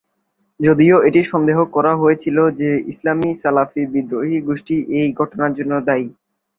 [0.59, 6.07] যদিও এটি সন্দেহ করা হয়েছিল যে ইসলামী সালাফি বিদ্রোহী গোষ্ঠী এই ঘটনার জন্য দায়ী।